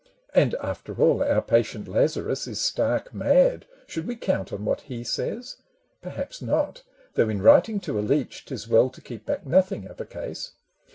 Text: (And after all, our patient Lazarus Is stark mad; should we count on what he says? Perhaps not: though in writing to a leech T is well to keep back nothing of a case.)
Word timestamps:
(And 0.33 0.55
after 0.55 0.99
all, 0.99 1.21
our 1.21 1.43
patient 1.43 1.87
Lazarus 1.87 2.47
Is 2.47 2.59
stark 2.59 3.13
mad; 3.13 3.67
should 3.85 4.07
we 4.07 4.15
count 4.15 4.51
on 4.51 4.65
what 4.65 4.81
he 4.81 5.03
says? 5.03 5.57
Perhaps 6.01 6.41
not: 6.41 6.81
though 7.13 7.29
in 7.29 7.39
writing 7.43 7.79
to 7.81 7.99
a 7.99 8.01
leech 8.01 8.45
T 8.45 8.55
is 8.55 8.67
well 8.67 8.89
to 8.89 8.99
keep 8.99 9.27
back 9.27 9.45
nothing 9.45 9.85
of 9.87 10.01
a 10.01 10.05
case.) 10.07 10.53